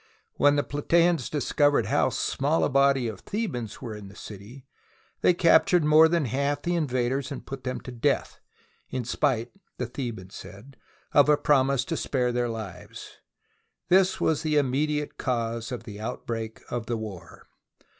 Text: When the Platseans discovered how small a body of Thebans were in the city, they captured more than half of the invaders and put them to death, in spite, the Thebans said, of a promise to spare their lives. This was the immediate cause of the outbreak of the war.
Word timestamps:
When 0.37 0.55
the 0.55 0.63
Platseans 0.63 1.29
discovered 1.29 1.85
how 1.85 2.09
small 2.09 2.63
a 2.63 2.69
body 2.69 3.07
of 3.07 3.19
Thebans 3.19 3.83
were 3.83 3.93
in 3.95 4.07
the 4.07 4.15
city, 4.15 4.65
they 5.21 5.35
captured 5.35 5.83
more 5.85 6.07
than 6.07 6.25
half 6.25 6.57
of 6.57 6.63
the 6.63 6.73
invaders 6.73 7.31
and 7.31 7.45
put 7.45 7.63
them 7.65 7.79
to 7.81 7.91
death, 7.91 8.39
in 8.89 9.05
spite, 9.05 9.51
the 9.77 9.85
Thebans 9.85 10.33
said, 10.33 10.75
of 11.11 11.29
a 11.29 11.37
promise 11.37 11.85
to 11.85 11.95
spare 11.95 12.31
their 12.31 12.49
lives. 12.49 13.17
This 13.89 14.19
was 14.19 14.41
the 14.41 14.57
immediate 14.57 15.19
cause 15.19 15.71
of 15.71 15.83
the 15.83 15.99
outbreak 15.99 16.61
of 16.71 16.87
the 16.87 16.97
war. 16.97 17.45